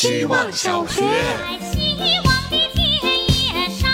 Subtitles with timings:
[0.00, 1.02] 希望小学。
[1.58, 1.88] 希
[2.24, 2.86] 望的田
[3.26, 3.90] 野上。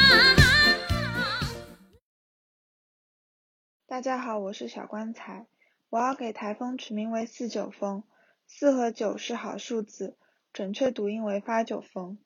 [3.86, 5.46] 大家好，我是小棺材。
[5.88, 8.04] 我要给台风取名为四九风，
[8.46, 10.18] 四和九是好数字，
[10.52, 12.18] 准确读音为发九风。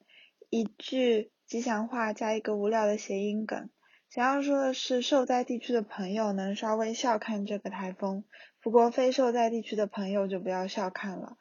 [0.49, 3.69] 一句吉祥话加一个无聊的谐音梗。
[4.09, 8.25] 想要说的是，受灾地区的朋友能稍微笑看这个台风，
[8.61, 11.37] 不过非受灾地区的朋友就不要笑看了。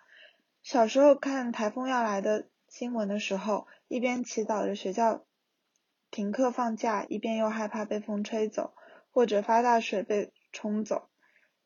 [0.71, 5.25] 小时候看台风要来的新闻的时候，一边祈祷着学校
[6.11, 8.75] 停课放假，一边又害怕被风吹走，
[9.11, 11.09] 或者发大水被冲走。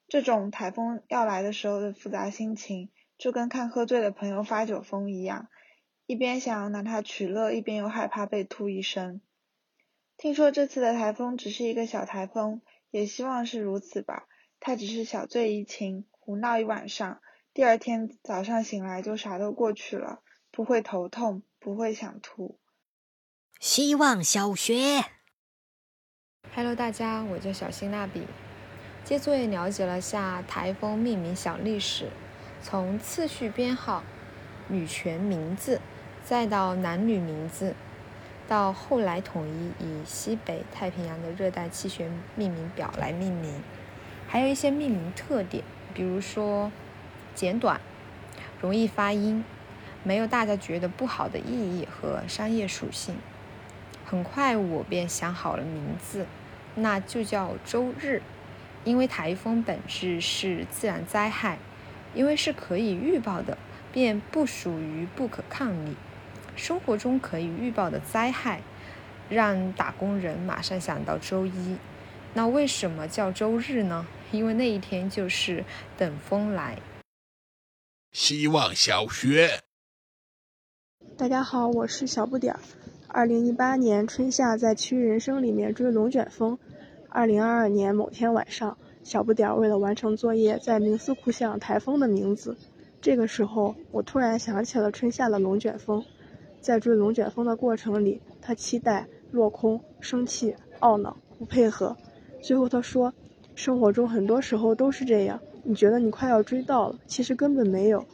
[0.06, 5.48] 这种台风要来的时候的复杂心情，就跟看喝醉的朋友发酒疯一样，
[6.06, 9.20] 一边想要拿它取乐，一边又害怕被吐一身。
[10.16, 12.62] 听说这次的台风只是一个小台风，
[12.92, 14.28] 也希望是如此吧。
[14.60, 17.20] 它只是小醉怡情，胡闹一晚上，
[17.54, 22.58] 第二天早上醒来就啥都过去了，不会头痛，不会想吐。
[23.60, 25.04] 希望小学。
[26.54, 28.26] Hello，大家，我叫小新蜡笔。
[29.04, 32.08] 接作业了解了下台风命名小历史，
[32.62, 34.02] 从次序编号、
[34.68, 35.78] 女权名字，
[36.24, 37.74] 再到男女名字，
[38.48, 43.60] 到后来统一以西北太平洋的热带气旋命名表来命名，
[44.26, 45.62] 还有一些命名特点，
[45.92, 46.72] 比如说
[47.34, 47.80] 简短、
[48.60, 49.44] 容易发音，
[50.02, 53.16] 没有大家觉得不好的意义和商业属性。
[54.04, 56.26] 很快我便想好了名字，
[56.74, 58.22] 那就叫周日。
[58.84, 61.58] 因为台风本质是自然灾害，
[62.14, 63.56] 因为是可以预报的，
[63.92, 65.94] 便不属于不可抗力。
[66.56, 68.60] 生活中可以预报的灾害，
[69.28, 71.76] 让打工人马上想到周一。
[72.34, 74.04] 那为什么叫周日呢？
[74.32, 75.64] 因为那一天就是
[75.96, 76.76] 等风来。
[78.12, 79.62] 希望小学。
[81.16, 82.60] 大家好，我是小不点儿。
[83.08, 86.58] 二零一八年春夏在《奇遇人生》里面追龙卷风。
[87.08, 92.54] 二零二二年某天晚上，小不点儿为了完成作业，在冥思苦想台风的名字。
[93.00, 96.04] 这个时候，我突然想起了春夏的龙卷风。
[96.60, 101.96] 在追龙卷风的过程里，他期待、落空、生气、懊恼、不配合。
[102.42, 103.14] 最后他说
[103.56, 108.04] ：“生活中很多时候都是这样，你觉得你快要追到了，其实根本没有。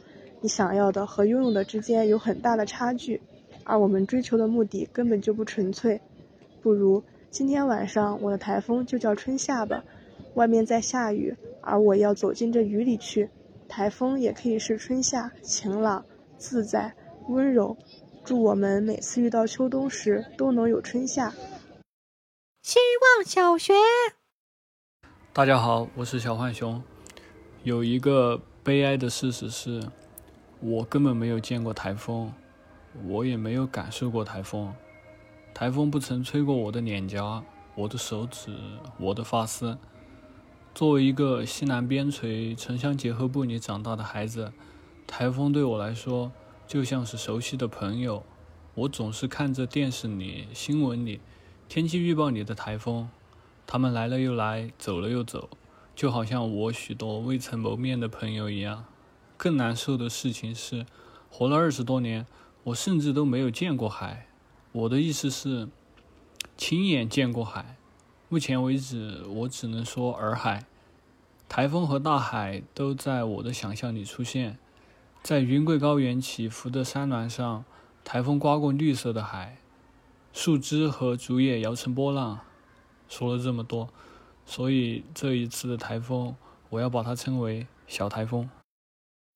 [0.41, 3.21] 你想要的和拥有的之间有很大的差距，
[3.63, 5.99] 而我们追求的目的根本就不纯粹。
[6.61, 9.83] 不如。”今天晚上我的台风就叫春夏吧，
[10.33, 13.29] 外面在下雨，而我要走进这雨里去。
[13.67, 16.03] 台风也可以是春夏，晴朗、
[16.39, 16.91] 自在、
[17.27, 17.77] 温柔。
[18.25, 21.31] 祝我们每次遇到秋冬时都能有春夏。
[22.63, 23.73] 希望小学。
[25.31, 26.81] 大家好，我是小浣熊。
[27.63, 29.83] 有一个悲哀的事实是，
[30.61, 32.31] 我根本没有见过台风，
[33.05, 34.73] 我也没有感受过台风。
[35.53, 37.43] 台风不曾吹过我的脸颊、
[37.75, 38.55] 我的手指、
[38.97, 39.77] 我的发丝。
[40.73, 44.53] 作为一个西南边陲城乡结合部里长大的孩子，
[45.05, 46.31] 台风对我来说
[46.65, 48.23] 就像是熟悉的朋友。
[48.73, 51.19] 我总是看着电视里、新闻里、
[51.67, 53.09] 天气预报里的台风，
[53.67, 55.49] 他们来了又来，走了又走，
[55.99, 58.85] 就好像我许多未曾谋面的朋友一样。
[59.35, 60.85] 更难受的事情是，
[61.29, 62.25] 活了二十多年，
[62.63, 64.27] 我甚至都没有见过海。
[64.71, 65.67] 我的意思是，
[66.55, 67.75] 亲眼见过海。
[68.29, 70.63] 目前为止，我只能说洱海。
[71.49, 74.57] 台风和大海都在我的想象里出现，
[75.21, 77.65] 在云贵高原起伏的山峦上，
[78.05, 79.57] 台风刮过绿色的海，
[80.31, 82.39] 树枝和竹叶摇成波浪。
[83.09, 83.89] 说了这么多，
[84.49, 86.35] 所以这一次的台风，
[86.71, 88.49] 我要把它称为小台风。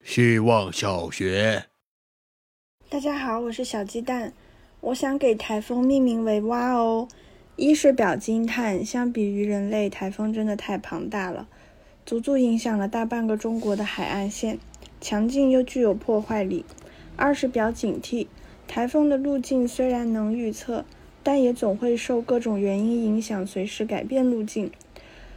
[0.03, 1.65] 希望小学。
[2.89, 4.33] 大家好，我是小鸡蛋。
[4.81, 7.07] 我想给台风命名为“哇哦”，
[7.55, 11.47] 一是表惊叹，相比于人类，台风真的太庞大了，
[12.03, 14.57] 足足影响了大半个中国的海岸线，
[14.99, 16.65] 强劲又具有破坏力；
[17.15, 18.25] 二是表警惕，
[18.67, 20.83] 台风的路径虽然能预测，
[21.21, 24.71] 但也总会受各种原因影响，随时改变路径，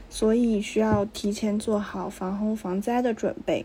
[0.08, 3.64] 所以需要提前做好防洪防灾的准备；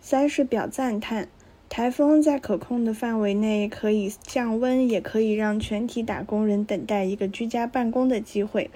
[0.00, 1.28] 三是表赞叹。
[1.68, 8.70] 台风在可控的范围内可以降温，也可以让全体打工人等待一个居家办公的机会。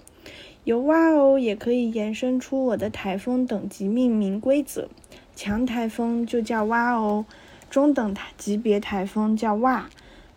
[0.65, 4.89] 有哇哦也可以延伸出我的台风等级命名规则：
[5.35, 7.25] 强台风就叫哇哦，
[7.71, 9.89] 中等级别台风叫哇，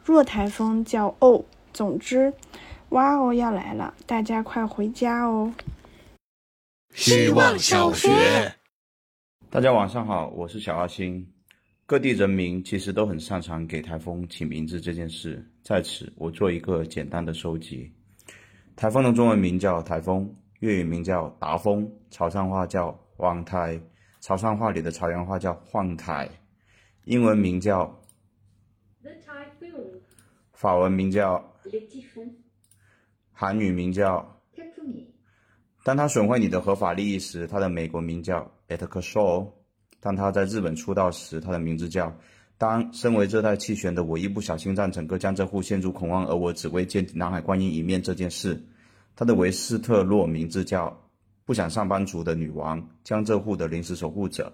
[0.06, 1.44] 弱台风叫哦。
[1.74, 2.34] 总之，
[2.90, 5.52] 哇哦要来了，大家快回家哦！
[6.94, 8.08] 希望小学。
[9.50, 11.28] 大家晚上好，我是小阿星。
[11.88, 17.92] 各地人民其实都很擅长给台风起名字这件事，在此我做一个简单的收集。
[18.76, 23.80] 台风的中文名叫台风，粤语名叫达风，潮汕话叫旺台，
[24.22, 26.30] 潮汕话里的潮阳话叫晃台，
[27.06, 28.00] 英文名叫，
[30.54, 31.44] 法文名叫，
[33.32, 34.30] 韩语名叫。
[35.84, 38.40] 当他损坏你的合法利益时，他的美国名叫
[38.70, 39.54] e t k s h o
[40.00, 42.16] 当他在日本出道时，他的名字叫。
[42.56, 48.64] 当身为热带气旋的我一不小心让整个江浙沪陷入恐慌，而我只为见南海观音一面这件事，
[49.18, 50.96] 他的维斯特洛名字叫
[51.44, 54.54] 不想上班族的女王，江浙沪的临时守护者，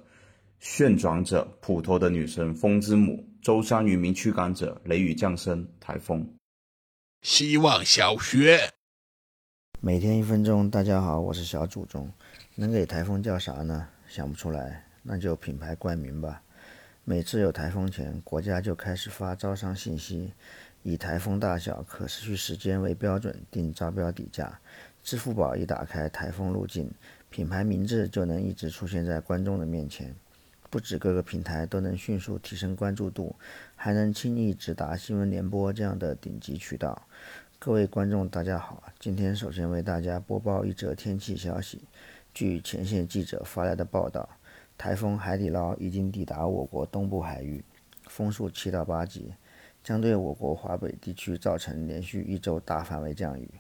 [0.60, 6.28] 旋转者，普陀的女神，风之母，舟山渔民驱赶者，雷雨降生，台风。
[7.22, 8.79] 希望小学。
[9.82, 12.12] 每天一分钟，大家好，我是小祖宗，
[12.56, 13.88] 能给台风叫啥呢？
[14.10, 14.84] 想不出来。
[15.04, 16.42] 那就品牌冠名吧。
[17.06, 20.34] 每次有台风前，国家就开始发招商信息，
[20.84, 24.60] 以台风大小、可持续时间为标准定招标底价。
[25.02, 26.92] 支付宝一打开台风路径，
[27.30, 30.14] 品牌名字就能一直出现在观众的面前。
[30.70, 33.34] 不止各个平台都能迅速提升关注度，
[33.78, 37.08] 还能轻易直达新闻联播这样的顶级渠道。
[37.62, 41.82] 各位观众，大家好，今天首先为大家播报一则天气消息。
[42.34, 44.30] 据前线记者发来的报道。
[44.78, 47.62] 台风海底捞已经抵达我国东部海域，
[48.08, 49.34] 风速七到八级，
[49.84, 53.52] 将对我国华北地区造成连续一周大范围降雨。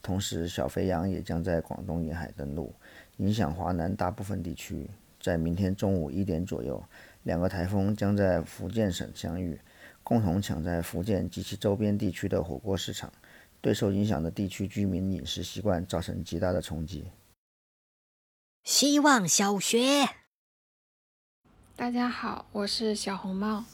[0.00, 2.72] 同时，小肥羊也将在广东沿海登陆，
[3.16, 4.88] 影响华南大部分地区。
[5.20, 6.80] 在明天中午一点左右，
[7.24, 9.58] 两个台风将在福建省相遇，
[10.04, 13.12] 共同抢在福建及其周边地区的火锅市场，
[13.60, 17.10] 对受影响的地区居民饮食习惯造成极大的冲击。
[18.62, 20.08] 希望小学。
[21.74, 23.64] 大家好，我是小红帽。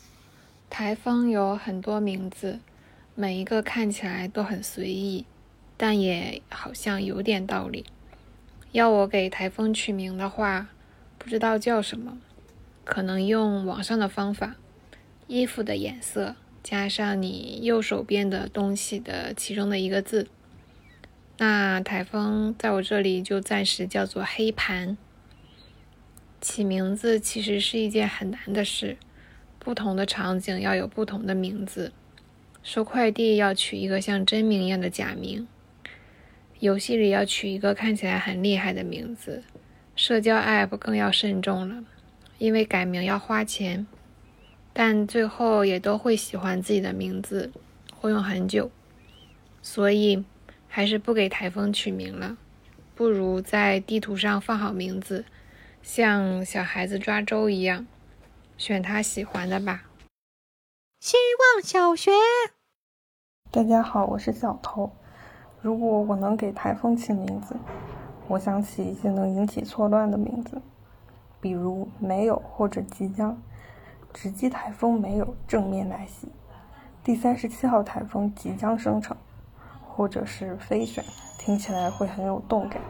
[0.70, 2.60] 台风有很多名字，
[3.14, 5.26] 每一个看起来都很随意，
[5.76, 7.86] 但也好像有点道理。
[8.72, 10.68] 要我给台风取名的话，
[11.18, 12.18] 不知道叫什么，
[12.84, 14.56] 可能用网上的方法：
[15.26, 20.26] 衣服的颜色加上你右手边的东西的其中的一个字。
[21.36, 24.96] 那台风在我这里就暂时叫做黑盘。
[26.40, 28.96] 起名字其实是一件很难的事，
[29.58, 31.92] 不同的场景要有不同的名字。
[32.62, 35.46] 收快递要取一个像真名一样的假名，
[36.60, 39.42] 游戏里要取一个看起来很厉害的名字，
[39.94, 41.84] 社交 App 更要慎重了，
[42.38, 43.86] 因为改名要花钱。
[44.76, 47.52] 但最后也都会喜欢自己的名字，
[47.94, 48.72] 会用很久，
[49.62, 50.24] 所以
[50.66, 52.36] 还是不给台风取名了，
[52.96, 55.24] 不如在地图上放好名字。
[55.80, 57.86] 像小孩子抓周一样，
[58.58, 59.84] 选他喜欢的吧。
[60.98, 62.10] 希望小学。
[63.52, 64.90] 大家好，我是小偷。
[65.60, 67.54] 如果我能给台风起名字，
[68.26, 70.60] 我想起一些能引起错乱的名字，
[71.40, 73.40] 比如没有或者即将。
[74.14, 76.28] 直击台风没有正面来袭，
[77.02, 79.14] 第三十七号台风即将生成，
[79.84, 81.04] 或者是飞旋，
[81.36, 82.80] 听起来会很有动感。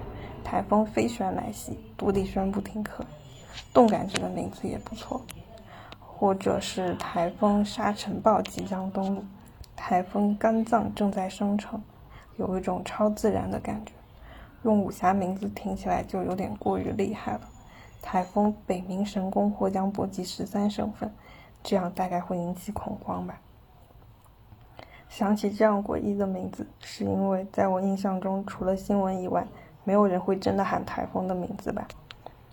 [0.45, 3.03] 台风飞旋来袭，独立宣布停课。
[3.73, 5.23] 动感这个名字也不错，
[5.99, 9.25] 或者是台风沙尘暴即将登陆，
[9.75, 11.83] 台风肝脏正在生成，
[12.37, 13.93] 有一种超自然的感觉。
[14.63, 17.41] 用武侠名字听起来就有点过于厉害了。
[18.05, 21.11] 台风北冥神功或将波及十三省份，
[21.63, 23.41] 这样大概会引起恐慌吧。
[25.09, 29.47] 想起这样诡异的名字，是因为在我印象中，除了新闻以外。
[29.87, 31.87] 没有人会真的喊台风的名字吧？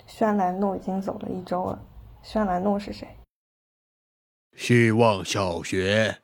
[0.06, 1.82] 轩兰诺已经走了一周了。
[2.22, 3.08] 轩兰诺是谁？
[4.58, 6.21] 希望小学。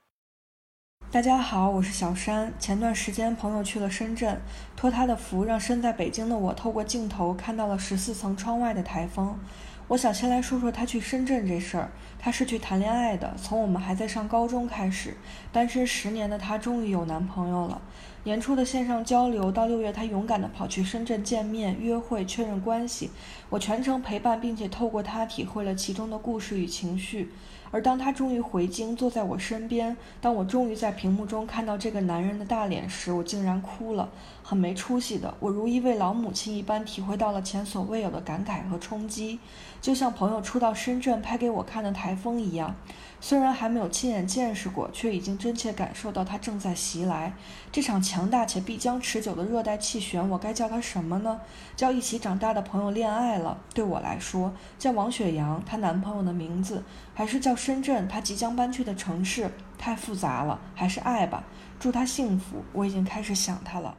[1.10, 2.52] 大家好，我是小山。
[2.60, 4.42] 前段时间朋友去了深圳，
[4.76, 9.40] 托他的福，让身在北京的我透过镜头看到了十四层窗外的台风。
[9.88, 11.90] 我想先来说说他去深圳这事儿。
[12.20, 15.16] 他是去谈恋爱的，从我们还在上高中开始，
[15.54, 17.82] 单身十年的他终于有男朋友了。
[18.28, 23.10] 年初的线上交流到六月，他勇敢地跑去深圳见面、约会、确认关系。
[23.50, 27.32] 我全程陪伴，并且透过他体会了其中的故事与情绪。
[27.72, 34.10] 而当他终于回京，坐在我身边，当我终于在屏幕中看到这个男人的大脸时，我竟然哭了，
[34.44, 35.34] 很没出息的。
[35.40, 39.40] 我如一位老母亲一般，体会到了前所未有的感慨和冲击，
[39.82, 42.76] 就像朋友初到深圳拍给我看的台风一样。
[43.20, 47.34] 虽然还没有亲眼见识过，却已经真切感受到它正在袭来。
[47.72, 51.42] 这场强大且必将持久的热带气旋，我该叫它什么呢？
[51.76, 56.84] 叫一起长大的朋友恋爱了，对我来说，叫王雪阳她男朋友的名字，
[57.14, 59.52] 还是叫深圳她即将搬去的城市？
[59.78, 61.44] 太复杂了，还是爱吧。
[61.80, 63.96] 祝他幸福，我已经开始想他了。